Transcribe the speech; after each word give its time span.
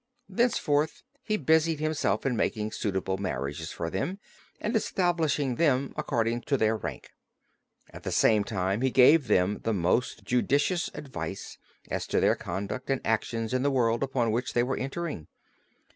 Thenceforth, 0.27 1.03
he 1.21 1.37
busied 1.37 1.79
himself 1.79 2.25
in 2.25 2.35
making 2.35 2.71
suitable 2.71 3.17
marriages 3.19 3.71
for 3.71 3.91
them, 3.91 4.17
and 4.59 4.75
establishing 4.75 5.57
them 5.57 5.93
according 5.95 6.41
to 6.49 6.57
their 6.57 6.75
rank; 6.75 7.11
at 7.91 8.01
the 8.01 8.11
same 8.11 8.43
time 8.43 8.81
he 8.81 8.89
gave 8.89 9.27
them 9.27 9.59
the 9.61 9.73
most 9.73 10.23
judicious 10.23 10.89
advice 10.95 11.59
as 11.91 12.07
to 12.07 12.19
their 12.19 12.33
conduct 12.33 12.89
and 12.89 13.01
actions 13.05 13.53
in 13.53 13.61
the 13.61 13.69
world 13.69 14.01
upon 14.01 14.31
which 14.31 14.53
they 14.53 14.63
were 14.63 14.75
entering. 14.75 15.27